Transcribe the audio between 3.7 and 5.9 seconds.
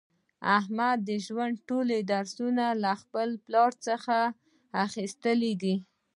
څخه اخیستي دي.